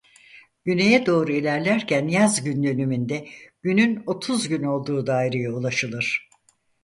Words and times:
Güneye 0.65 1.05
doğru 1.05 1.31
ilerlerken 1.31 2.07
yaz 2.07 2.43
gündönümünde 2.43 3.27
günün 3.61 4.03
otuz 4.05 4.47
gün 4.47 4.63
olduğu 4.63 5.07
daireye 5.07 5.49
ulaşılır. 5.51 6.29